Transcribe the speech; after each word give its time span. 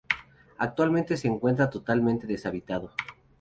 Actualmente 0.57 1.15
se 1.15 1.27
encuentra 1.27 1.69
totalmente 1.69 2.25
deshabitado. 2.25 2.89